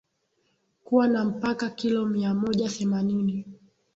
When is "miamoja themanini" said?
2.05-3.45